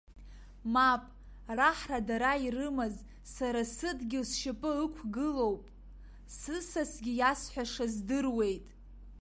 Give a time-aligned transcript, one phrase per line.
[0.73, 1.03] Мап,
[1.57, 2.95] раҳра дара ирымаз,
[3.35, 5.63] сара сыдгьыл сшьапы ықәгылоуп,
[6.37, 8.65] сысасгьы иасҳәаша здыруеит!